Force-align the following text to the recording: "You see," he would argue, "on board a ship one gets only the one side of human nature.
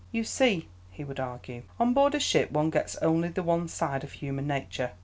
"You 0.11 0.23
see," 0.23 0.67
he 0.89 1.03
would 1.03 1.19
argue, 1.19 1.61
"on 1.79 1.93
board 1.93 2.15
a 2.15 2.19
ship 2.19 2.49
one 2.51 2.71
gets 2.71 2.95
only 3.03 3.29
the 3.29 3.43
one 3.43 3.67
side 3.67 4.03
of 4.03 4.13
human 4.13 4.47
nature. 4.47 4.93